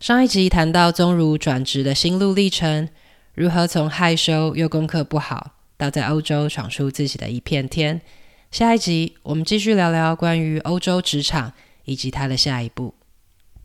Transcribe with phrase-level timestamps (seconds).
[0.00, 2.88] 上一集谈到宗儒转职的心路历程，
[3.34, 8.02] 如何从害羞又功课不好，到在欧洲闯出自己的一片天。
[8.50, 11.52] 下一集我们继续聊聊关于欧洲职场
[11.86, 12.94] 以及他的下一步。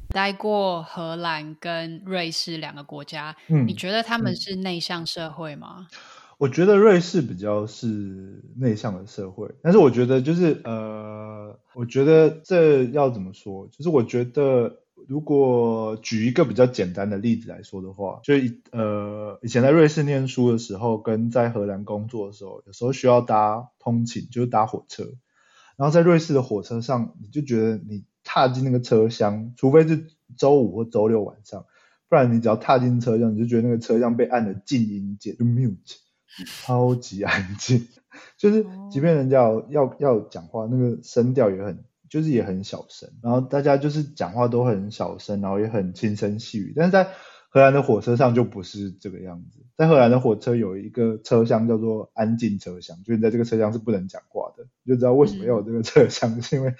[0.09, 5.87] 待过荷兰跟瑞士两个国家，嗯，你觉得他们是内向社会吗？
[6.37, 13.67] 我觉得瑞士比较是内向的社会，但是我觉得就是呃，我觉得这要怎么说？
[13.67, 14.77] 就是我觉得。
[15.09, 18.35] 如果举一个比较简单的例子来说的话，就
[18.71, 25.05] 呃以前在瑞士念书的时候，跟在荷兰工作的时候，有时候需要搭通勤，就是搭火车。
[25.77, 30.05] 然后在瑞士的火车上，你就觉得你踏进那个车厢，除非是
[30.37, 31.65] 周五或周六晚上，
[32.07, 35.97] 不然你只要踏进车厢，你就觉得那个车厢被按了静音键，就 mute，
[36.45, 37.87] 超级安静，
[38.37, 41.83] 就是即便人家要要要讲话，那个声调也很。
[42.09, 46.73] 就是也很小声，然后大家就是讲话都很小声，然后也很轻声细语。
[46.75, 47.07] 但是在
[47.51, 54.67] 荷兰的火车上就不是这个样子，在荷兰的火车有一个车厢叫做安静车厢，就是你在这个车厢是不能讲话的。
[54.83, 56.75] 你就知道为什么要有这个车厢，嗯， 是因为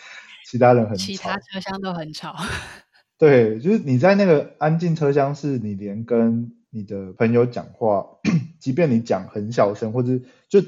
[0.46, 2.36] 其他人很吵，其他车厢都很吵。
[3.18, 8.06] 对，就是你在那个安静车厢，是你连跟你的朋友讲话，
[8.60, 10.62] 即便你讲很小声，或者就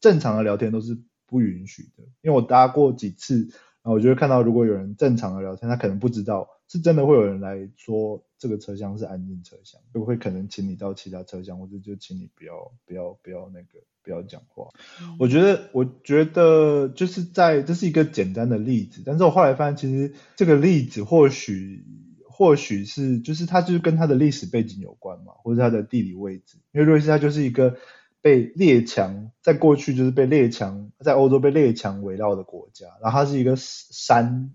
[0.00, 0.96] 正常的聊天都是
[1.26, 2.04] 不允许的。
[2.22, 3.48] 因为我搭过几次。
[3.92, 14.68] 我就会看到，如果有人正常的聊天，他可能不知道是真的会有人来说这个车厢是安静车厢，就会可能请你到其他车厢，或者就请你不要不要不要那个不要讲话。
[15.02, 15.16] 嗯。
[15.18, 21.84] 我觉得我觉得就是在这是一个简单的例子，但是我后来发现其实这个例子或许
[22.24, 27.76] 或许是就是它就是跟它的历史背景有关嘛，或者它的地理位置，因为瑞士它就是一个。
[28.20, 34.50] 被列强在过去就是被列强在欧洲被列强围绕的国家，然后它是一个山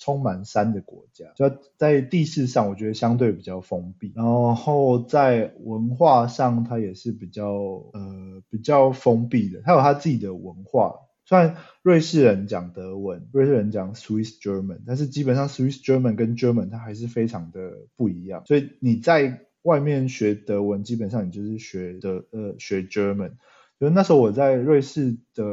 [0.00, 7.52] 充满山的国家，就在地势上我觉得相对比较封闭，然后在文化上它也是比较
[7.92, 10.94] 呃比较封闭的，它有它自己的文化。
[11.24, 19.42] 虽然瑞士人讲德文，瑞士人讲 Swiss German，但是基本上 Swiss German 跟 German 它还是非常的不一样，所以你在。
[19.62, 23.32] 外面学德文，基本上你就是学的呃学 German。
[23.80, 25.44] 就那时候我在瑞士的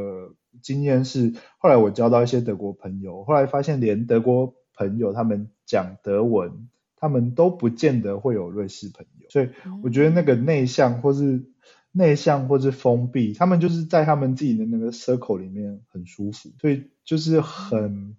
[0.62, 9.28] 经验是，后来我交到一些德国朋友，后来发现连德国朋友他们讲德文，他们都不见得会有瑞士朋友。
[9.30, 9.50] 所以
[9.84, 11.44] 我觉得那个内向或是
[11.91, 18.16] 内向或是封闭，他们就是在他们自己的那个 circle 里面很舒服，所以就是很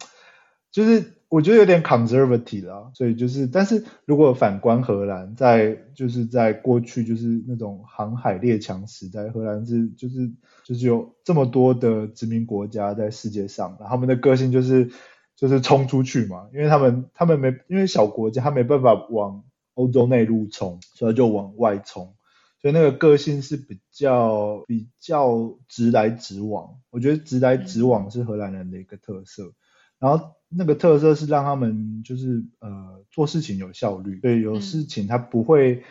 [0.70, 1.14] 就是。
[1.30, 10.28] 我觉得有点 conservative 啦，所以就是，但是如果反观荷兰，在就是在过去就是那种航海列强时代，荷兰是就是
[10.64, 14.90] 就是有这么多的殖民国家在世界上，然后他们的个性就是
[15.36, 19.44] 就是冲出去嘛，因为他们他们没因为小国家他没办法往
[19.74, 22.12] 欧洲内陆冲，所以就往外冲，
[22.60, 29.52] 所以那个个性是比较比较直来直往，我觉得直来直往是荷兰人的一个特色，
[30.00, 30.32] 然后。
[30.52, 35.82] 那个特色是让他们就是呃做事情有效率，对，有事情他不会、嗯、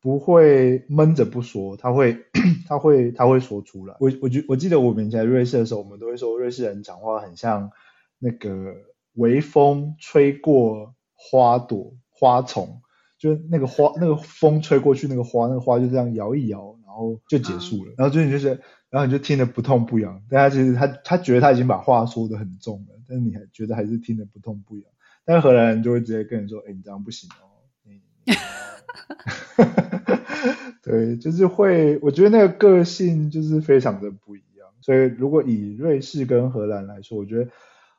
[0.00, 2.16] 不会闷着不说，他会
[2.68, 3.96] 他会他会说出来。
[3.98, 7.72] 我我觉我记得我们以前在瑞士的时候，我们都会说瑞士人讲话很像
[8.20, 8.72] 那个
[9.14, 12.82] 微风吹过花朵花丛，
[13.18, 17.90] 就那个花那个风吹过去，那个花那个花就这样摇一摇，然后就结束了。
[17.90, 18.60] 嗯、然后最近就是。
[18.94, 24.84] 然后你就听得不痛不痒，但他其实他他觉得他已经把话说得很重了，但是你还觉得还是听得不痛不痒。
[25.24, 27.42] 但是荷兰人就会直接跟你说：“哎，你这样不行哦。
[27.82, 28.00] 你
[30.80, 34.68] ”对，就是会，我觉得那个个性就是非常的不一样。
[34.80, 37.50] 所以如果以瑞士跟荷兰来说，我觉得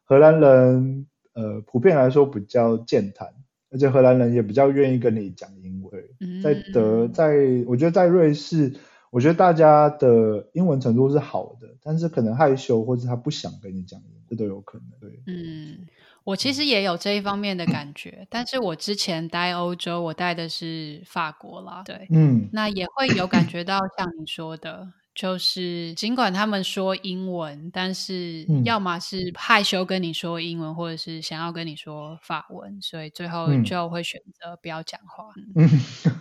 [0.06, 3.28] 荷兰人呃普遍来说比较健谈，
[3.70, 6.02] 而且荷兰人也比较愿意跟你讲英文。
[6.42, 7.36] 在德，在
[7.68, 8.72] 我觉得在瑞士。
[9.16, 14.88] 我觉得大家的英文程度是好的，但是可能害羞或者他不想跟你讲英文，这都有可能。
[15.00, 15.88] 对，嗯，
[16.26, 35.30] 我其实也有这一方面的 感觉，但是我之前待欧洲，我待的是法国啦，对，嗯，那也会有感觉到像你说的，就是尽管他们说英文，但是要么是害羞跟你说英文，或者是想要跟你说法文，所以最后就会选择不要讲话。
[35.56, 35.70] 嗯，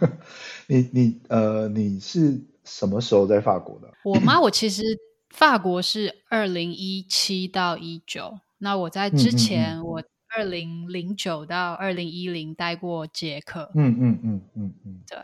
[0.69, 2.41] 你你呃，你是。
[2.65, 3.89] 什么时候在法国的？
[4.05, 4.41] 我吗？
[4.41, 4.83] 我其实
[5.31, 8.39] 法国是二零一七到一九。
[8.59, 10.03] 那我在之前，嗯嗯嗯、我
[10.37, 13.71] 二零零九到二零一零待过捷克。
[13.75, 15.01] 嗯嗯嗯嗯嗯。
[15.07, 15.19] 对，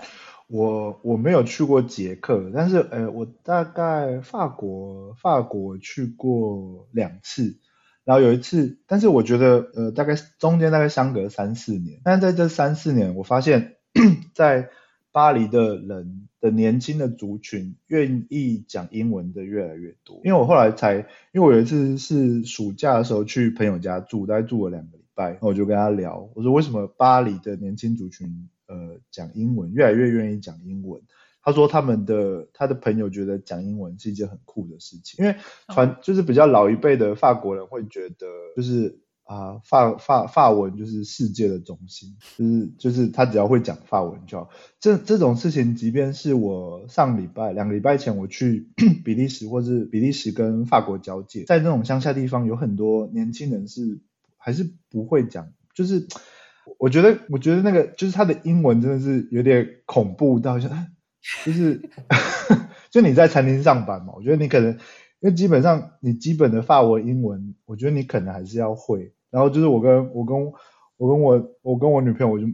[0.48, 7.58] 我我没有去过捷克，但是呃，我大概法国法国去过两次。
[8.04, 13.76] 然后有一次，但是我觉得呃大概中间大概相隔三四年，但是在这三四年，我发现
[14.34, 14.70] 在
[15.12, 20.98] 巴黎的人的年轻的族群愿意讲英文的越来越多，因为我后来才，
[21.32, 31.02] 因为我有一次是暑假的时候去朋友家住，大概住了两个礼拜，我就跟他聊，我说为什么巴黎的年轻族群呃讲英文越来越愿意讲英文？
[31.42, 35.36] 他说他们的他的朋友觉得讲英文是一件很酷的事情，因为
[35.68, 38.26] 传就是比较老一辈的法国人会觉得
[38.56, 39.00] 就是。
[39.30, 44.50] 啊，法法法文就是世界的中心，就是就是他只要会讲法文就好。
[44.80, 48.66] 这这种事情，即便是我上礼拜两个礼拜前我去
[49.04, 54.00] 比利时，或是比利时跟法国交界，在那种乡下地方，有很多年轻人是
[54.36, 55.52] 还是不会讲。
[55.74, 56.08] 就是
[56.80, 60.88] 我觉得，我觉得那个就是他的英文真的是有点恐怖到像，
[61.46, 61.88] 就是
[62.90, 64.72] 就你在餐厅上班嘛，我觉得你可能
[65.20, 69.12] 因为基本上你基本的法文、英文，我觉得你可能还是要会。
[69.30, 70.52] 然后就是我跟我跟
[70.96, 72.46] 我跟我我跟我女朋友，我就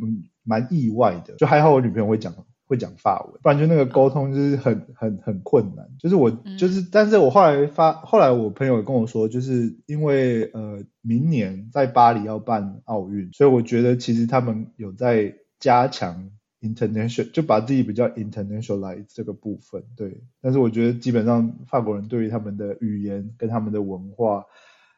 [0.44, 2.32] 蛮意外的，就还好我女朋友会讲
[2.67, 5.88] 会讲法文，不然就那个沟通就是很很很困难。
[5.99, 16.31] 就是我就是，但是我后来发后来我朋友跟我说，就是因为呃明年在巴黎要办奥运，所以我觉得其实他们有在加强
[16.61, 19.82] international，就把自己比较 internationalize 这个部分。
[19.96, 24.44] 对，但是我觉得基本上法国人对于他们的语言跟他们的文化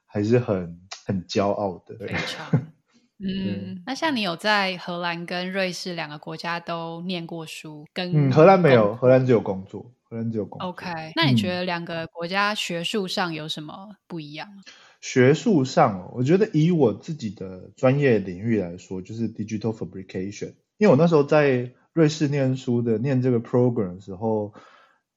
[0.04, 0.80] 还是很。
[1.08, 2.62] 很骄傲的，非常。
[3.18, 10.68] 嗯，那像你有在荷兰跟瑞士两个国家都念过书，跟、嗯、荷兰没有，荷兰只有工作，荷兰只有工作。
[10.68, 14.48] OK，那你觉得两个国家学术上有什么不一样？
[14.56, 14.62] 嗯、
[15.00, 24.52] 学术上，我觉得以我自己的专业领域来说，就是 digital fabrication，因为我那时候在瑞士念书的，念这个 program 的时候。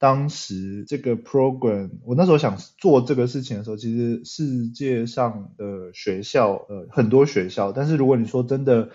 [0.02, 8.90] 当时这个 program，我那时候想做这个事情的时候，其实世界上的学校，呃，很多学校，但是如果你说真的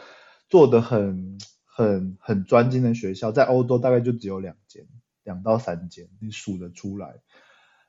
[0.48, 4.84] 做的很、很、很专精的学校，在欧洲大概就只有两间，
[5.22, 7.20] 两到三间，你数得出来。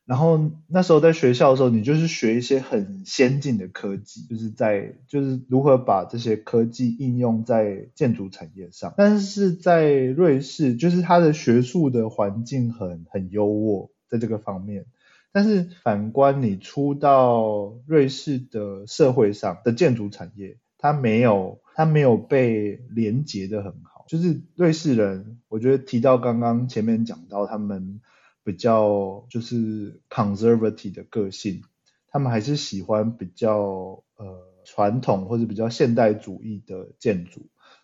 [0.07, 8.94] 然后那时候在学校的时候，你就是学一些很先进的科技，就是在就是如何把这些科技应用在建筑产业上。
[8.95, 14.86] 但是在瑞士，就是它的学术的环境很很优渥，在这个方面。
[15.33, 24.06] 但是反观你出到瑞士的社会上的建筑产业，它没有它没有被连接得很好。
[24.07, 28.00] 就是瑞士人，我觉得提到刚刚前面讲到他们。
[28.47, 31.63] 比较就是 conservative 的个性，
[32.07, 34.25] 他们还是喜欢比较呃
[34.63, 37.41] 传统或者比较现代主义的建筑，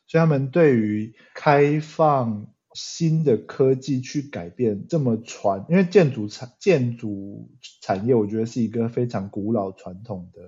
[0.07, 7.49] 所以他们对于开放新的科技去改变这么传，因为建筑产建筑
[7.81, 10.41] 产业我觉得是一个非常古老传统的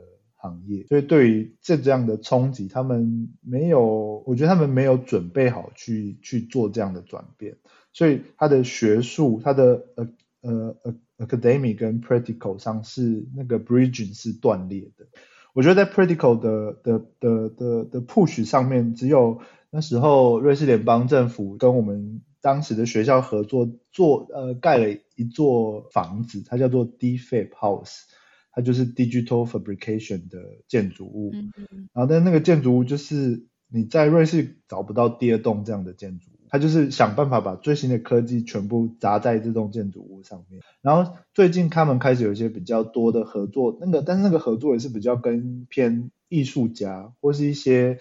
[0.46, 7.58] 行业，所以对于这这样的冲击，他们没有，我觉得他们没有准备好去去做这样的转变。
[7.94, 10.08] 所以他的学术，他的呃
[10.42, 10.96] 呃呃
[11.26, 15.08] academic 跟 practical 上是那个 bridging 是断裂的。
[15.54, 19.40] 我觉得在 practical 的的的的的 push 上面，只有
[19.72, 28.02] 那时候瑞士联邦政府跟我们当时的学校合作做呃盖了一座房子，它叫做 DFAB House，
[28.56, 31.32] 它就是 digital fabrication 的建筑物。
[31.34, 31.90] 嗯嗯。
[31.94, 36.36] 然后但那个建筑物就是你在瑞士找不到第二栋这样的建筑物。
[36.48, 48.00] 它就是想办法把最新的科技全部砸在这栋建筑物上面，然后最近他们开始有一些比较多的合作，那个但是那个合作也是比较跟偏艺术家或是一些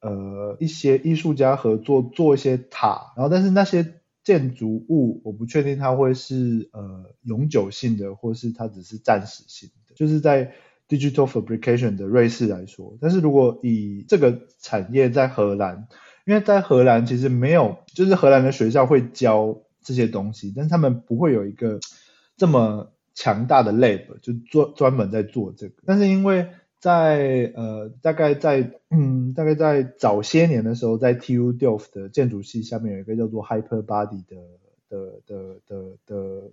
[0.00, 10.52] 呃一些艺术家合作做一些塔，然后但是那些建筑物我不确定它会是呃永久性的，或是它只是暂时性的，就是在
[10.88, 15.86] digital fabrication 的瑞士来说，但是如果以这个产业在荷兰。
[16.26, 21.80] 因为在荷兰其实没有，就是荷兰的学校会教这些东西，但是他们不会有一个
[22.38, 25.74] 这么强大的 lab，就做专门在做这个。
[25.84, 26.48] 但是因为
[26.78, 34.36] 在呃大概在嗯大概在早些年的时候，在 TU Delft 的建筑系下面有一个叫做 Hyperbody 的
[34.88, 36.50] 的的的的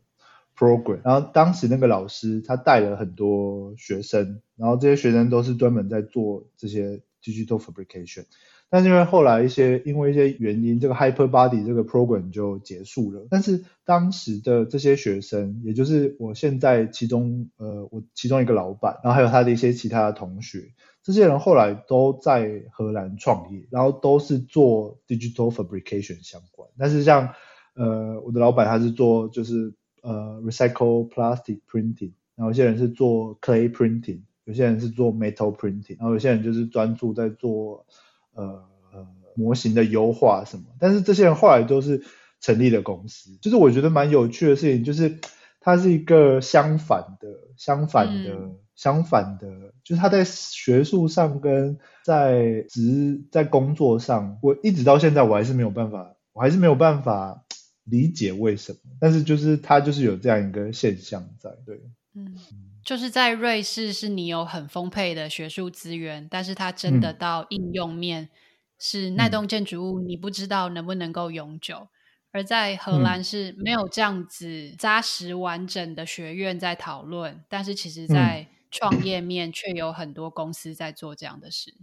[0.62, 8.26] program，然后当时那个老师他带了很多学生，然后这些学生都是专门在做这些 digital fabrication。
[8.70, 13.28] 但是因为后来一些因为一些原因，这个 Hyperbody 这个 program 就结束了。
[13.30, 20.72] 但是当时的这些学生，也就是我现在其中呃我其中一个老板，然后还有他的一些其他的同学，
[21.04, 26.70] 这些人后来都在荷兰创业，然后都是做 digital fabrication 相关。
[26.78, 27.34] 但是像
[27.76, 34.22] 呃我的老板他是做就是呃 recycle plastic printing，然后有些人是做 clay printing。
[34.46, 37.86] 有些人是做 metal printing，然后有些人就是专注在做
[38.34, 38.44] 呃
[38.92, 40.64] 呃模型的优化什么。
[40.80, 42.04] 但是这些人后来都是
[42.42, 45.20] 成立了公司，就是我觉得蛮有趣的事情，就是
[45.60, 57.44] 它是一个相反的、相反的、嗯、相反的，就是他在学术上跟在职在工作上，我一直到现在我还是没有办法，我还是没有办法。
[57.86, 61.82] 理解为什么，但是就是它就是有这样一个现象在，对，
[62.14, 62.36] 嗯，
[62.84, 68.30] 就是在瑞士是你有很丰沛的学术资源，但是它真的到应用面
[68.78, 71.90] 是那栋建筑物，你不知道能不能够永久，嗯，
[72.32, 81.76] 而在荷兰是没有这样子扎实完整的学院在讨论，但是其实在创业面却有很多公司在做这样的事。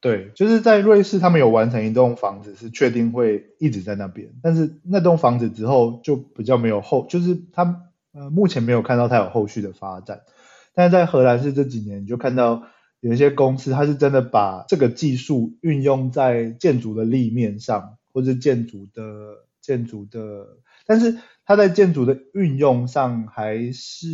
[0.00, 4.32] 对，就是在瑞士，他们有完成一栋房子，是确定会一直在那边。
[4.42, 10.22] 但是那栋房子之后就比较没有后，就是他呃目前没有看到它有后续的发展。
[10.72, 12.62] 但是在荷兰是这几年，你就看到
[13.00, 20.46] 有一些公司，它是真的把这个技术运用在建筑的立面上，或者建筑的建筑的，
[20.86, 24.06] 但是它在建筑的运用上还是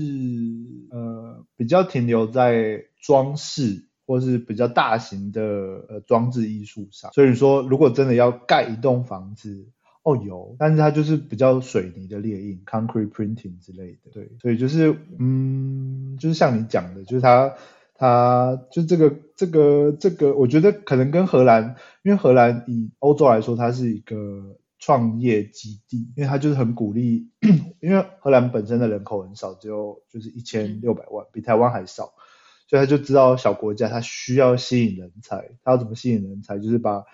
[0.90, 3.85] 呃比较停留在装饰。
[4.06, 5.42] 或是比较大型的
[5.88, 9.66] 呃装置艺术上，所以说如果真的要盖一栋房子，
[10.04, 17.54] 哦有，但是它就是比较水泥的列印，concrete printing 之类的，对，所以就是嗯，就是像你讲的，就是它
[17.96, 27.30] 它就这个这个这个，我觉得可能跟荷兰，因为荷兰以欧洲来说，它是一个创业基地，因为它就是很鼓励，
[27.82, 32.12] 因为荷兰本身的人口很少，只有就是一千六百万，比台湾还少。
[32.66, 36.58] 所以他就知道小国家他需要吸引人才，他要怎么吸引人才？
[36.58, 37.04] 就是把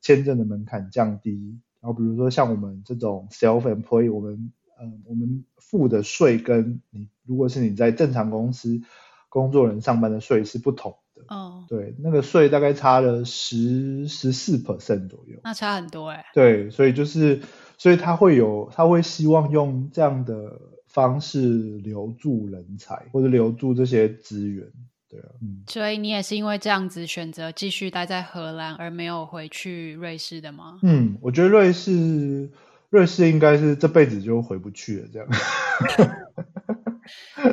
[0.00, 1.58] 签证的门槛降低。
[1.80, 8.80] 然后比如说像我们这种 self-employed，我们嗯、呃、我们付的税跟你如果是你在正常公司
[9.28, 11.24] 工作人上班的税是不同的。
[11.28, 11.66] 哦。
[11.68, 15.40] 对，那个税大概差了十十四 percent 左右。
[15.42, 16.24] 那差很多哎、欸。
[16.32, 17.40] 对，所以就是
[17.76, 24.68] 所以他会有他会希望用这样的方式留住人才或者留住这些资源。
[25.12, 30.78] 对啊，嗯，所以你也是因为这样子选择继续待在荷兰，而没有回去瑞士的吗？
[30.82, 32.48] 嗯，我觉得瑞士，
[32.88, 35.28] 瑞士应该是这辈子就回不去了，这样。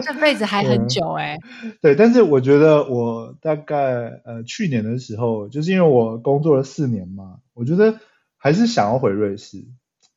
[0.01, 1.73] 这辈子还很久哎、欸嗯。
[1.81, 7.99] 对，但是我觉得我大概呃去年的时候，就是因为我工作了四年嘛，我觉得
[8.37, 9.65] 还是想要回瑞士，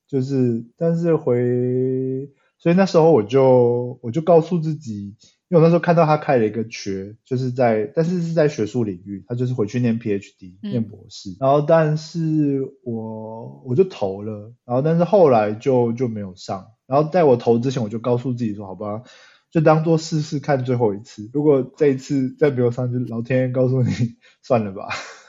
[0.07, 5.17] 就是但是回，所以那时候我就我就告诉自己。
[5.53, 11.29] 因为我那时候看到他开了一个缺，就是在，但是是在学术领域，他就是回去念 PhD，念博士。
[11.33, 16.69] 嗯、然后，但是我我就投了，然后但是后来就就没有上。
[16.87, 19.03] 然后在我投之前，我就告诉自己说，好吧，
[19.51, 21.29] 就当做试试看最后一次。
[21.35, 23.93] 如果这一次再没有上，就老天爷告诉你
[24.43, 24.89] 算了吧。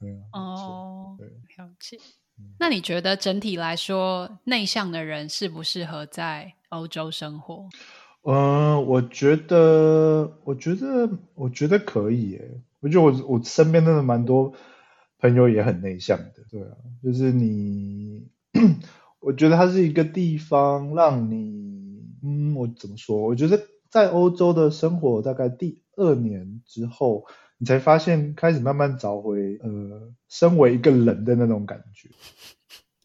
[0.00, 0.24] 对啊。
[0.32, 1.98] 哦，对，了解。
[2.58, 7.68] 那你觉得整体来说，内向的人适不适合在欧洲生活？
[8.22, 12.60] 嗯、我觉得，我觉得，我觉得可以诶。
[12.80, 14.52] 我觉得我我身边真的蛮多
[15.18, 18.26] 朋友也很内向的，对啊，就是你，
[19.20, 23.16] 我觉得它是一个地方让你，嗯，我怎么说？
[23.18, 23.60] 我觉得
[23.90, 27.26] 在欧洲的生活大概第二年之后，
[27.58, 32.08] 你才发现开始慢慢找回呃，身为一个人的那种感觉，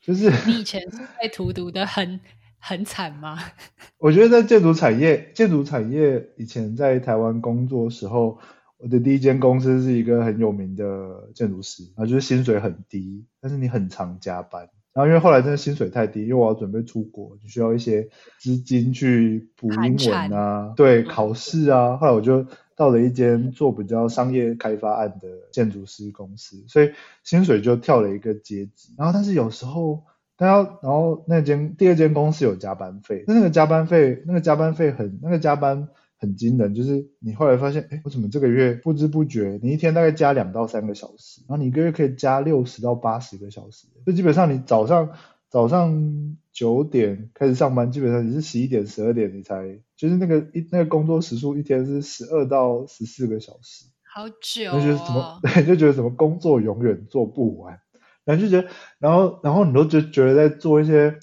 [0.02, 2.20] 就是你以前是被荼毒的很。
[2.68, 3.38] 很惨吗？
[4.00, 8.40] 我觉得在建筑产业，建筑产业以前在台湾工作的时候，
[8.78, 14.68] 我的第一间公司是一个很有名的建筑师，然后就是薪水很低，但是你很常加班。
[14.94, 21.98] 然后因为后来真的薪水太低，因为我要准备出国，就需要一些资金去补英文啊，对，考试啊。
[21.98, 26.92] 后来我就到了一间做比较商业开发案的建筑师公司，所以
[27.24, 28.96] 薪水就跳了一个阶级。
[28.98, 30.04] 然后但是有时候。
[30.38, 35.88] 但要，然后那间第二间公司有加班费，那那个加班费，那个加班费很，那个加班
[36.18, 45.10] 很惊人，就是你后来发现，哎，我怎么这个月不知不觉，你一天大概加两到三个小时，然后你一个月可以加六十到八十个小时，就基本上你早上
[45.50, 57.80] 早上九点开始上班，基本上你是十一点十二点你才，就是那个一那个工作时数一天是十二到十四个小时，好久、哦，就觉得什么，对，就觉得什么工作永远做不完。
[58.25, 58.67] 然后就觉得，
[59.00, 61.17] 然后然后你都就觉得在做一些，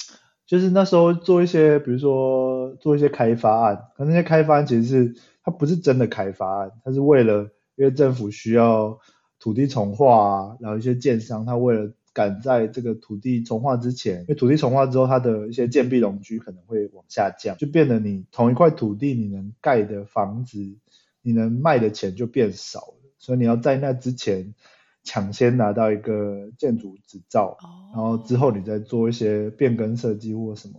[0.47, 8.99] 就是那时候做一些，比如说做一些开发案，可那些开发案其实是它不是真的开发案，它是为了因为政府需要
[9.38, 20.59] 土地重划啊，然后一些建商他为了赶在这个土地重划之前，因为土地重划之后它的一些建蔽容积可能会往下降，就变得你同一块土地你能盖的房子
[21.23, 24.54] 你能卖的钱就变少了，所以你要在那之前
[25.04, 27.56] 抢先拿到一个建筑执照，
[27.92, 30.75] 然后之后你再做一些变更设计或什么。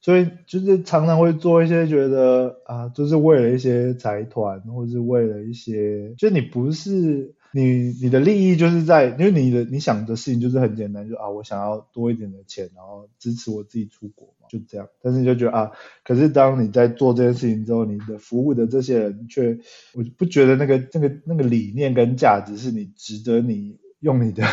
[0.00, 14.86] 所以就是常常会做一些觉得啊，就是为了一些财团，或者是为了一些，就你不是你你的利益就是在，因为你的你想的事情就是很简单，就啊我想要多一点的钱，然后支持我自己出国嘛，就这样。
[15.00, 15.72] 但是你就觉得啊，
[16.04, 19.58] 可是当你在做这件事情之后，你的服务的这些人却，
[19.94, 24.44] 我不觉得那个那个那个理念跟价值是你值得你用你的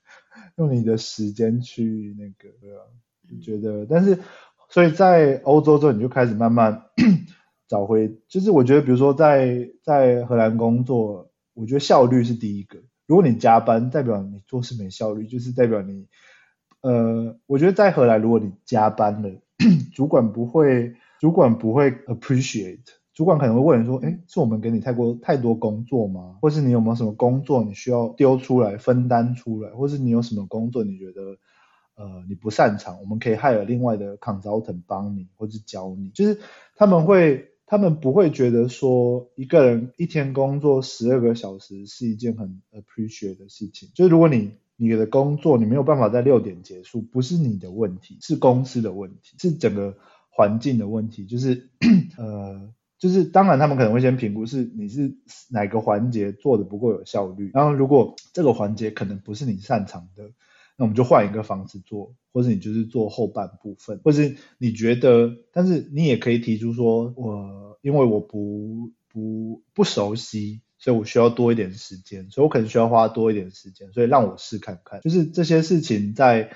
[0.56, 2.80] 用你的时间去那个，对吧？
[3.28, 4.18] 就觉得，但是。
[4.68, 6.84] 所以在欧洲之后，你就开始慢慢
[7.68, 12.78] 找回，就是我觉得，比如说在在荷兰工作，我觉得效率是第一个。
[13.06, 16.08] 如果你加班，代表你做事没效率，就是代表你，
[16.82, 19.30] 呃，我觉得在荷兰，如果你加班了，
[19.94, 22.80] 主管不会，主管不会 appreciate，
[23.14, 26.36] 主管可能会问你说，哎，是我们给你太过太多工作吗？
[26.42, 31.38] 或是你有没有什么工作你需要丢出来分担出来，或是你有什么工作你觉得？
[31.94, 36.08] 呃，你不擅长，我们可以 hire 另外的 consultant 帮你，或者教你。
[36.08, 36.40] 就是
[36.74, 43.90] 他们会，他们不会觉得说一个人一天工作十二个小时是一件很 appreciate 的事情。
[43.94, 49.96] 就是如果你你的工作你没有办法在六点结束，不是你的问题，是公司的问题，是整个
[50.30, 51.24] 环境的问题。
[51.24, 51.70] 就是
[52.18, 55.14] 呃，就是当然他们可能会先评估是你是
[55.50, 60.30] 哪个环节做的不够有效率，然后如果这个环节可能不是你擅长的。
[60.78, 76.50] 那我们就换一个方式做，或者你就是做后半部分，或是你觉得，但是你也可以提出说，我因为我不不不熟悉，所以我需要多一点时间，所以我可能需要花多一点时间，所以让我试看看，就是这些事情在。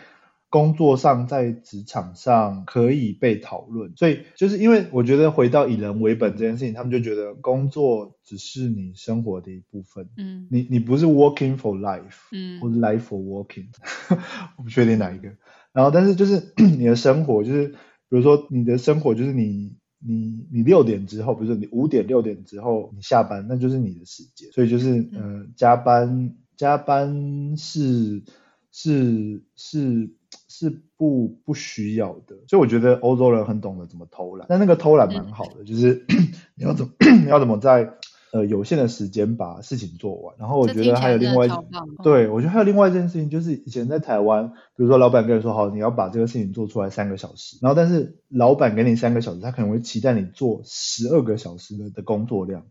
[0.49, 13.67] 工作上，在职场上可以被讨论，所以就是因为我觉得回到以人为本这件事情，他们就觉得工作只是你生活的一部分，嗯，你你不是 working for life，嗯，或者 life for working，
[14.57, 15.29] 我不确定哪一个。
[15.73, 17.77] 然后，但是就是 你的生活，就是比
[18.11, 19.75] 如说你的生活，就是你
[20.07, 28.23] 你你六点之后，比如说你五点六点之后你下班，那就是你的时间，所以就是呃加班加班是
[28.71, 30.11] 是是。
[30.49, 36.07] 是不不需要的，所以我觉得欧洲人很懂得怎么偷懒，但那个偷懒蛮好的，嗯、就是
[36.57, 36.93] 你要怎么
[37.23, 37.93] 你要怎么在
[38.37, 40.35] 呃有限的时间把事情做完。
[40.39, 41.51] 然后我觉得还有另外一，
[42.03, 52.67] 对，我觉得还有另外一件事情，就是以前在台湾，比如说老板跟你说好，你要把这个事情做出来三个小时，然后但是老板给你三个小时，他可能会期待你做十二个小时的的工作量。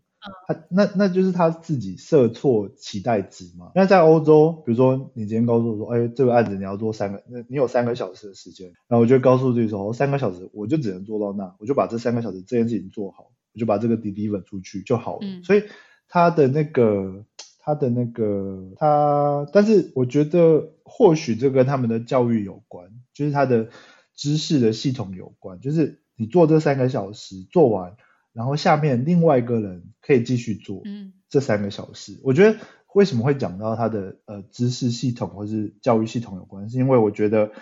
[0.48, 3.70] 他那那就是他自己设错期待值嘛。
[3.76, 15.20] 那在欧洲，比如说你今天告诉我说，哎，这个案子你要做三个，那你有三个小时的时间，然后我就告诉自己说，哦，三个小时我就只能做到那，我就把这三个小时这件事情做好，我就把这个 deliver 出去就好了。
[15.22, 15.42] 嗯。
[15.42, 15.64] 所以
[16.06, 17.24] 他的那个
[17.58, 23.70] 他的那个他，但是我觉得或许这跟他们的教育有关，就是他的
[24.14, 27.96] 知识的系统有关，就是你做这三个小时做完。
[28.32, 32.58] 然后下面另外一个人可以继续做，嗯，这三个小时，嗯，我觉得
[32.92, 36.74] 为什么会讲到他的呃知识系统或是教育系统有关系？
[36.74, 37.52] 是因为我觉得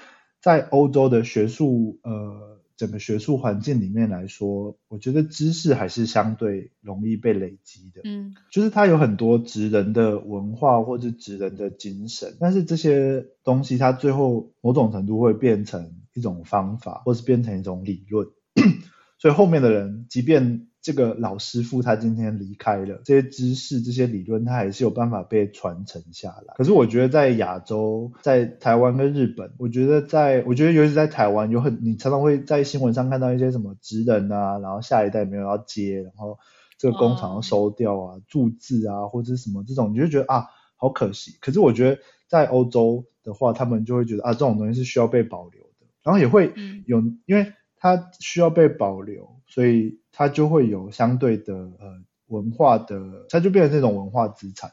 [0.43, 18.29] 在欧洲的学术呃整个学术环境里面来说，我觉得知识还是相对容易被累积的，嗯，就是它有很多职人的文化或者职人的精神，但是这些东西它最后某种程度会变成一种方法，或是变成一种理论。
[19.19, 26.53] 所以后面的人，即便这个老师傅他今天离开了，这些知识、这些理论，他还是有办法被传承下来。
[26.59, 36.39] 可是我觉得在亚洲，在台湾跟日本，我觉得在，我觉得尤其在台湾，有很你常常会在新闻上看到一些什么职人啊，然后下一代没有要接，然后
[36.77, 41.39] 这个工厂要收掉啊，注资啊，或者什么这种，你就觉得啊，好可惜。
[41.41, 46.53] 可是我觉得在欧洲的话，他们就会觉得啊，这种东西是需要被保留的，然后也会
[46.85, 47.55] 有，因为。
[47.77, 54.73] 它需要被保留，所以它就会有相对的呃文化的，它就变成这种文化资产。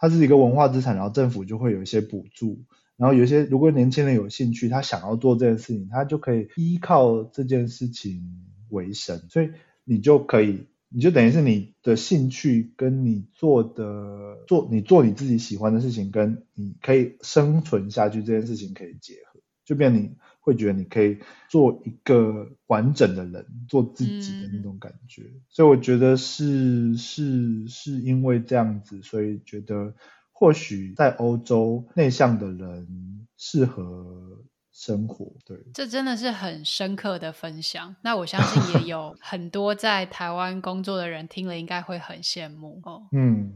[0.00, 2.62] 它是一个文化资产，然后政府就会有一些补助，
[2.96, 8.22] 然后有些如果年轻人有兴趣，他想要做这件事情，他就可以依靠这件事情
[8.70, 9.18] 为生。
[9.28, 9.50] 所以
[9.84, 20.16] 你就可以，你就等于是你的兴趣跟你做的做你做你自己喜欢的事情，跟你可以生存下去这件事情可以结合，就变你。
[20.44, 29.94] 会觉得你可以做一个完整的人，做自己的那种感觉，嗯、所以我觉得是是是因为这样子，所以觉得
[30.32, 35.32] 或许在欧洲内向的人适合生活。
[35.44, 37.94] 对，这真的是很深刻的分享。
[38.02, 43.02] 那我相信也有 很多在台湾工作的人听了，应该会很羡慕哦。
[43.12, 43.52] 嗯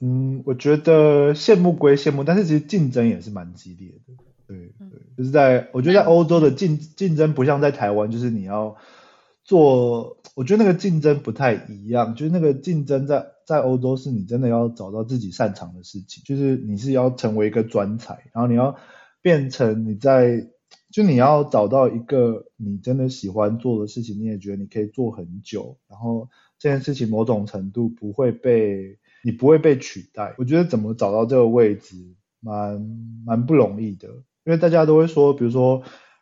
[0.00, 4.14] 嗯，我觉得羡慕归羡慕，但是其实竞争也是蛮激烈的。
[4.46, 8.76] 对对，就是在我觉得在欧洲的竞竞争不像在台湾，就是你要
[9.44, 18.76] 做，我觉得那个竞争不太一样，就是那个竞争在在欧洲是你真的要找到自己擅长的事情，就是你是要成为一个专才，然后你要
[19.22, 20.48] 变成你在，
[20.90, 26.28] 就你要找到一个你真的喜欢做的事情，你也觉得你可以做很久，然后
[26.58, 32.80] 这件事情某种程度不会被你不会被取代，我觉得怎么找到这个位置蛮
[33.24, 34.08] 蛮不容易的。
[34.46, 35.80] 因为大家都会说，比如说，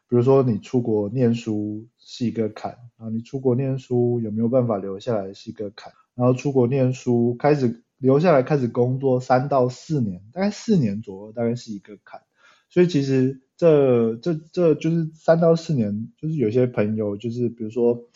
[0.09, 12.23] 比如说你出国念书是一个坎啊，你出国念书有没有办法留下来是一个坎，然后出国念书开始留下来开始工作三到四年，大概四年左右，大概是一个坎。
[12.71, 18.09] 所以其实这这这就是三到四年，就是有些朋友就是比如说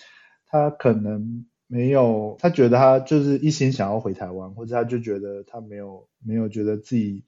[0.47, 7.25] 他可能没有，他觉得他就是一心想要回台湾，或者他就觉得他没有没有觉得自己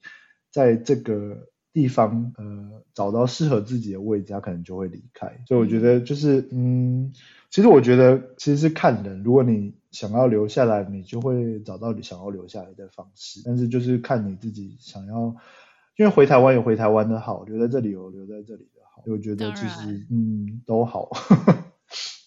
[0.49, 1.50] 在这个。
[1.73, 5.41] 地方呃找到适合自己的位置，他可能就会离开。
[5.47, 7.13] 所以我觉得就是嗯，
[7.49, 13.41] 其实我觉得其实是看人，如果你想要留下来，你就会找到你想要留下来的方式。
[13.45, 15.35] 但是就是看你自己想要，
[15.97, 19.03] 因为回台湾有回台湾的好，留在这里有留在这里的好。
[19.05, 21.09] 我觉得其实嗯都好。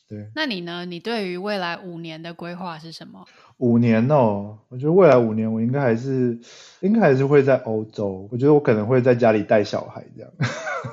[0.07, 0.85] 对，那你呢？
[0.85, 3.25] 你对于未来五年的规划是什么？
[3.57, 6.39] 五年哦，我觉得未来五年我应该还是
[6.81, 8.29] 应该还是会在欧洲。
[8.31, 10.31] 我觉得我可能会在家里带小孩这样。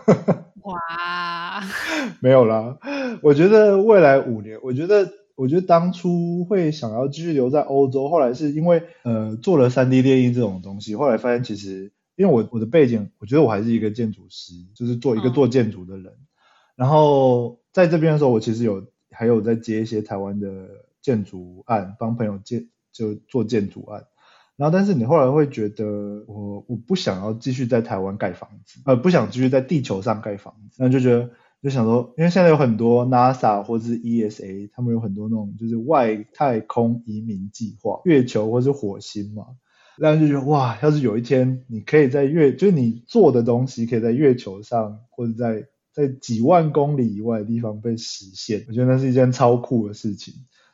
[0.63, 1.61] 哇，
[2.21, 2.77] 没有啦。
[3.21, 16.05] 我觉得未来五年，我觉得我觉得当初会想要继续留在欧洲，后来是因为呃做了三 D 列印这种东西，后来发现其实因为我我的背景，我觉得我还是一个建筑师，就是做一个做建筑的人。
[16.13, 16.27] 嗯、
[16.77, 18.89] 然后在这边的时候，我其实有。
[19.21, 20.67] 还有在接一些台湾的
[20.99, 24.03] 建筑案，帮朋友建就做建筑案，
[24.55, 31.29] 然后但是你后来会觉得我我不想要继续在台湾盖房子，呃，不想继续在地球上盖房子，然后就觉得
[31.61, 39.45] 就想说，因为现在有很多 NASA 或是 ESA，他们有很多那种就是外太空移民计划，月球或是火星嘛，
[39.99, 45.67] 然后就觉得哇，要是有一天你可以在月，就是你做的东西可以在月球上或者在。
[45.91, 50.33] 在几万公里以外的地方被实现，我觉得那是一件超酷的事情。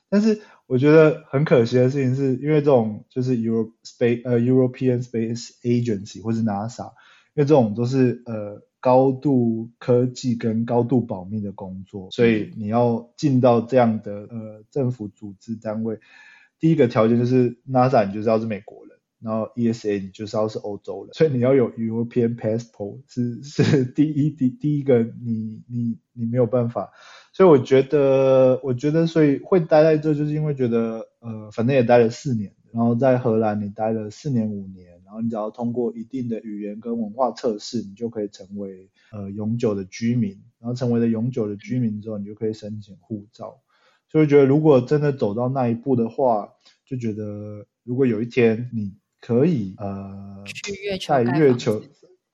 [0.09, 6.85] 但是我觉得很可惜的事情是，因为这种就是 Europe Space 呃 European Space Agency 或是 NASA，
[7.33, 15.99] 因为这种都是呃高度科技跟高度保密的工作，所以你要进到这样的呃政府组织单位，
[16.59, 18.96] 第一个条件就是 NASA 你就是要是美国人。
[19.19, 26.91] 然后 ESA 你就是要是欧洲人，所以你要有 European passport 是 是第一第第一个你你你没有办法，
[27.33, 43.61] 所以我觉得我觉得所以会待在这就是因为觉得呃反正也待了四年，然后在荷兰你待了四年五年，然后你只要通过一定的语言跟文化测试，你就可以成为呃永久的居民，然后成为了永久的居民之后，你就可以申请护照，
[44.11, 46.53] 所以我觉得如果真的走到那一步的话，
[46.85, 48.93] 就觉得如果有一天你
[49.27, 50.41] 可以呃，
[51.05, 51.81] 在月球，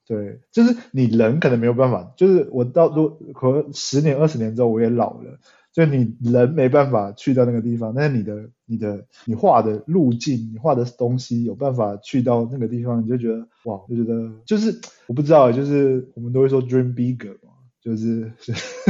[0.05, 5.39] 对，就是你人可能没有办法，就是我到如果可能十年二十年之后我也老了，
[5.71, 17.49] 就你人没办法去到那个地方，但是你的你的你画的路径，你画的东西有办法去到那个地方，你就觉得哇，就觉得就是我不知道，就是我们都会说 dream bigger 嘛，
[17.81, 18.31] 就是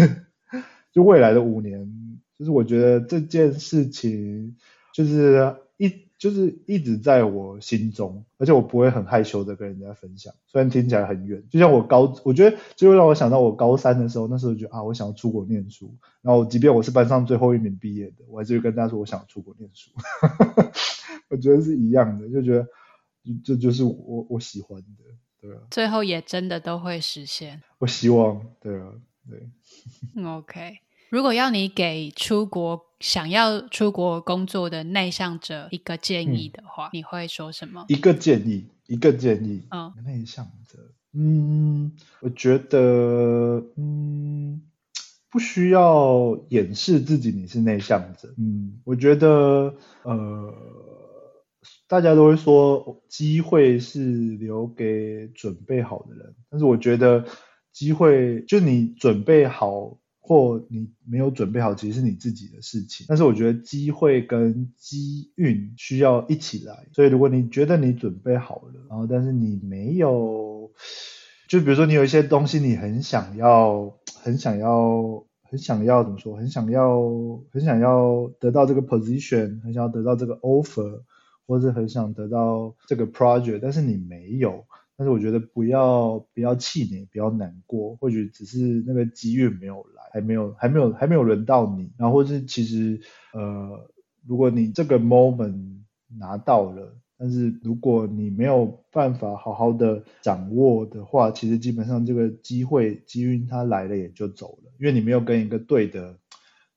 [0.91, 4.57] 就未来的五年，就是我觉得这件事情
[4.93, 6.03] 就是一。
[6.23, 11.43] 就是一直在我心中，而且我不会很害羞的跟人家分享，虽然听起来很远。
[11.49, 15.93] 就像我高，我觉得就会让我想到我高三的时候，那时候就觉得啊，我想要出国念书。
[16.21, 19.91] 然后即便我是班上最后一名毕业的，我还是会跟大家说我想要出国念书。
[21.27, 22.65] 我觉得是一样的，就觉得
[23.43, 25.03] 这就是我我喜欢的，
[25.41, 25.59] 对啊。
[25.71, 27.61] 最后也真的都会实现。
[27.79, 28.93] 我希望，对啊，
[29.29, 30.23] 对。
[30.23, 30.77] OK。
[31.13, 37.85] 如果要你给出国想要出国工作的内向者一个建议的话，嗯、你会说什么？
[37.87, 39.61] 一个建议，一个建议。
[39.69, 40.79] 嗯，内向者，
[41.13, 44.59] 嗯，我觉得，嗯，
[45.29, 48.33] 不需要掩饰自己你是内向者。
[48.39, 50.51] 嗯，我觉得，呃，
[51.87, 53.99] 大家都会说机会是
[54.37, 57.23] 留给准备好的人，但是我觉得
[57.71, 59.95] 机会就你准备好。
[60.25, 63.05] 或你没有准备好，其实是你自己的事情。
[63.09, 66.87] 但是我觉得机会跟机运需要一起来。
[66.93, 70.71] 所以如果你觉得你准备好了，然后但是你没有，
[71.49, 76.37] 就比如说你有一些东西你很想要，很想要，很想要怎么说？
[76.37, 77.01] 很想要，
[77.51, 81.01] 很想要得到这个 position，很想要得到这个 offer，
[81.45, 84.65] 或者很想得到这个 project，但是你没有。
[84.97, 91.91] 但是我觉得不要不要气馁，不要难过，或许只是那个机遇没有来，还没有还没有还没有轮到你。
[91.97, 93.01] 然后或是其实
[93.33, 93.89] 呃，
[94.25, 95.81] 如果你这个 moment
[96.17, 96.97] 拿到了。
[97.15, 106.17] 但是如果你没有办法好好的掌握的话，其实基本上这个机会机运它来了也就走了，因为你没有跟一个对的、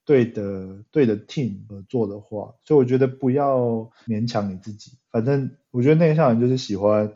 [0.05, 4.93] 对的、对的 team 合作的话，所以我觉得不要勉强你自己。
[5.11, 7.13] 反正我觉得内向人就是喜欢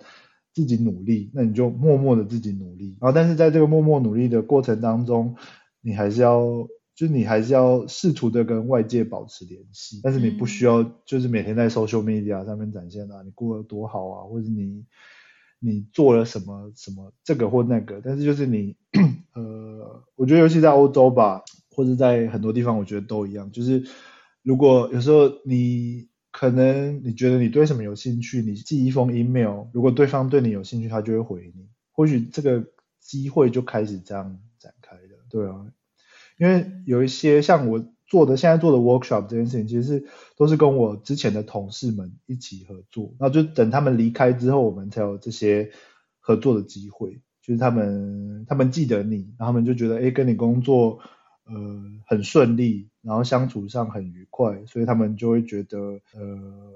[0.53, 2.97] 自己努力，那你就默默的自己努力。
[3.01, 5.37] 然后，但是在这个默默努力的过程当中，
[5.81, 6.69] 你还是要。
[6.93, 14.85] 就是你还是要试图的跟外界保持联系，但是你不需要就是每天在 social media 上面展现啊，你过得多好啊，或者你
[15.61, 18.77] 你做了什么什么这个或那个，但是就是你
[19.33, 23.83] 呃，我觉得尤其在欧洲吧，或者在很多地方，我觉得都一样，就是
[24.43, 32.65] 如果有时候你可能你觉得你对什么有兴趣，你寄一封 email，如果对方对你有兴趣，他就会回你，或许这个
[33.01, 35.67] 机会就开始这样展开了，对啊。
[36.39, 45.71] 因为有一些像我做的现在做的 workshop 这件事情，其实是都是跟我之前的同事们一起合作，然后就等他们离开之后，我们才有这些
[46.19, 47.21] 合作的机会。
[47.43, 51.01] 就是他们他们记得你，然后他们就觉得哎，跟你工作
[51.51, 56.73] 呃很顺利，然后相处上很愉快，所以他们就会觉得呃。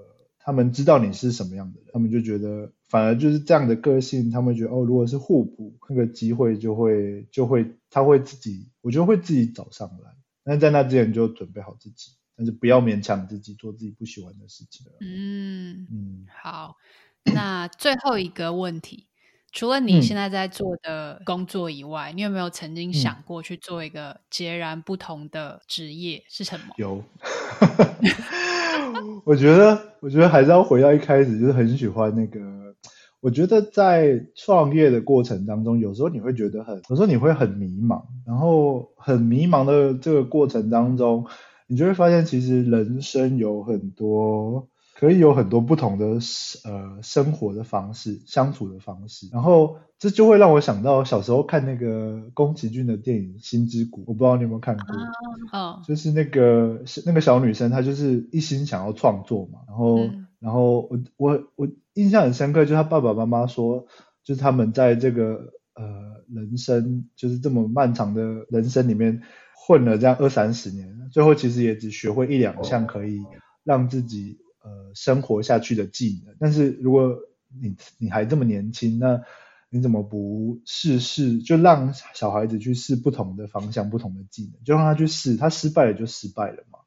[0.46, 10.10] 他们知道你是什么样的人，他们就觉得反而就是这样的个性，他们觉得哦，如果是互补，那个机会就会就会他会自己，我觉得会自己找上来。
[10.44, 14.86] 但在那之前就准备好自己，但是不要勉强自己做自己不喜欢的事情。
[15.00, 16.76] 嗯嗯，好，
[17.24, 19.06] 那最后一个问题，
[19.54, 26.20] 除了你现在在做的工作以外，嗯、你有没有曾经想过去做一个截然不同的职业？
[26.28, 26.74] 是什么？
[26.76, 27.00] 有。
[29.24, 32.40] 我觉得，我觉得还是要回到一开始，就是很喜欢那个。
[33.20, 41.24] 我觉得在创业的过程当中，有时候你会觉得很，有时候你会很迷茫，然后很迷茫的这个过程当中，
[41.68, 44.68] 你就会发现，其实人生有很多。
[45.04, 46.06] 可以有很多不同的
[46.64, 54.86] 呃生活的方式，相处的方式，然后这就会让我想到小时候看那个宫崎骏的电影《心之谷》，我不知道你有没有看过，
[55.52, 63.86] 哦，就是那个那个小女生，她就是一心想要创作嘛，然后、嗯、然后我我我印象很深刻，就是她爸爸妈妈说，
[64.24, 65.84] 就是他们在这个呃
[66.34, 69.20] 人生就是这么漫长的人生里面
[69.54, 73.20] 混了这样二三十年，最后其实也只学会一两项可以
[73.64, 74.38] 让自己。
[74.64, 77.18] 呃，生活下去的技能，但是如果
[77.60, 79.22] 你你还这么年轻，那
[79.68, 81.38] 你怎么不试试？
[81.40, 86.78] 就让小孩子去试不同的方向、不同的技能，就让他去试，他失败了就失败了嘛。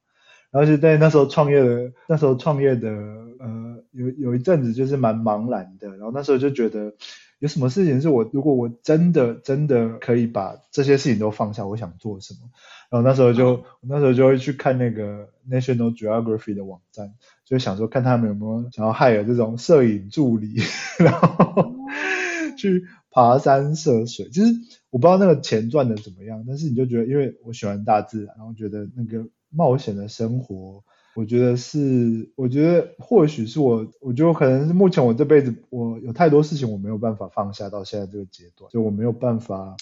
[0.49, 6.93] 然后就在那时候创业的，那时候创业的，呃，有有一阵子就是蛮茫然的，然后那时候就觉得
[7.39, 12.49] 有什么事情是我如果我真的真的可以把这些事情都放下，我想做什么？
[12.89, 17.13] 然后那时候就那时候就会去看那个 National Geography 的网站。
[17.45, 20.55] 就想说看他们有没有想要 hire 这种摄影助理，
[20.99, 21.73] 然后
[22.57, 24.29] 去爬山涉水。
[24.29, 24.53] 其实
[24.89, 30.83] 我不知道那个钱赚的怎么样，但是你就觉得，因为我喜欢大自然，然后觉得那个冒险的生活，
[31.15, 39.77] 我觉得是，我觉得或许是我，我觉得可能是目前我这辈子我有太多事情我没有办法放下到现在这个阶段，就我没有办法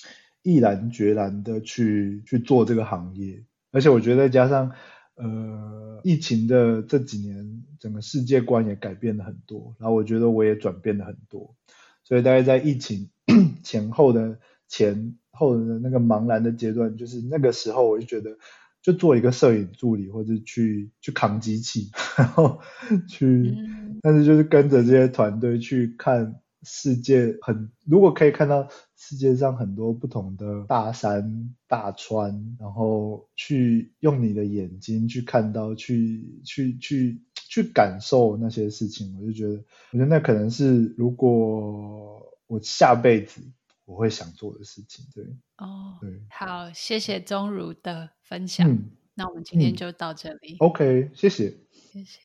[0.45, 4.71] 毅然决然的去去做这个行业，而且我觉得再加上。
[5.17, 11.55] 呃，疫情的这几年，整个世界观也改变了很多，然后我觉得我也转变了很多，
[12.03, 13.09] 所以大概在疫情
[13.63, 18.37] 前后的前后的那个茫然的阶段，就是那个时候，我就觉得
[18.81, 22.59] 就做一个摄影助理，或者去去扛机器， 然后
[23.07, 23.55] 去，
[24.01, 26.41] 但是就是跟着这些团队去看。
[26.67, 43.41] 世界很，如果可以看到世界上很多不同的大山大川，然后去用你的眼睛去看到，去去去去感受那些事情，我就觉得，我觉得那可能是如果我下辈子
[43.85, 45.05] 我会想做的事情。
[45.13, 45.23] 对，
[45.57, 48.69] 哦，对，好，谢谢钟如的分享。
[48.69, 50.53] 嗯，那我们今天就到这里。
[50.53, 51.53] 嗯，OK，谢谢，
[51.91, 52.19] 谢谢。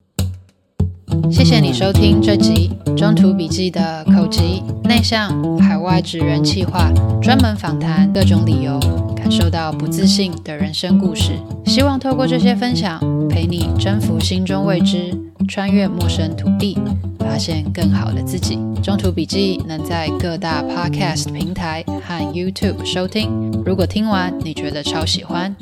[1.31, 4.43] 谢谢收听这集中途笔记的口吃
[4.85, 6.91] 内向海外职人企划，
[7.23, 8.79] 专门访谈各种理由
[9.17, 11.33] 感受到不自信的人生故事。
[11.65, 15.17] 希望透过这些分享，陪你征服心中未知，
[15.49, 16.77] 穿越陌生土地，
[17.21, 18.59] 发现更好的自己。
[18.83, 23.31] 中途笔记能在各大 Podcast 平台和 YouTube 收听。
[23.65, 25.55] 如果听完你觉得超喜欢，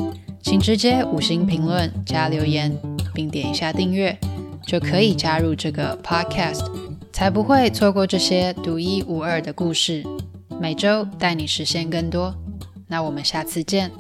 [0.43, 2.75] 请直接五星评论加留言，
[3.13, 4.19] 并点一下订阅，
[4.69, 6.71] 就可以加入这个 Podcast，
[7.11, 10.05] 才不会错过这些独一无二的故事。
[10.61, 12.35] 每周带你实现更多。
[12.87, 13.91] 那我们下次见。